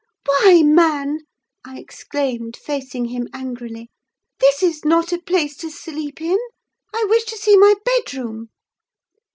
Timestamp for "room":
8.15-8.47